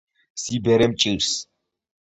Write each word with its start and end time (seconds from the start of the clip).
სიბერე 0.43 0.87
მჭირს 0.91 1.29